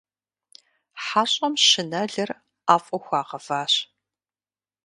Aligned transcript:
ХьэщӀэм 1.05 1.53
щынэлыр 1.67 2.29
ӀэфӀу 2.67 2.99
хуагъэващ. 3.03 3.73